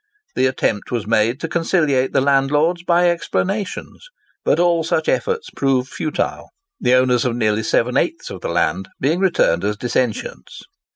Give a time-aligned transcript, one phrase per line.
[0.33, 4.07] The attempt was made to conciliate the landlords by explanations,
[4.43, 8.89] but all such efforts proved futile, the owners of nearly seven eighths of the land
[8.99, 10.63] being returned as dissentients.